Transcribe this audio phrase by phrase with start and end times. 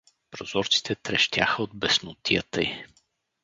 [0.31, 2.85] Прозорците трещяха от беснотията й.